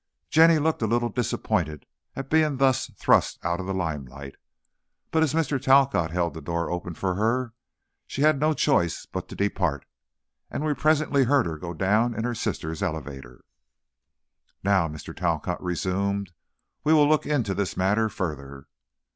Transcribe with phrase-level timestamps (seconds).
[0.31, 4.35] Jenny looked a little disappointed at being thus thrust out of the limelight,
[5.11, 5.61] but as Mr.
[5.61, 7.53] Talcott held the door open for her,
[8.07, 9.85] she had no choice but to depart,
[10.49, 13.45] and we presently heard her go down in her sister's elevator.
[14.63, 15.15] "Now," Mr.
[15.15, 16.31] Talcott resumed,
[16.83, 18.65] "we will look into this matter further.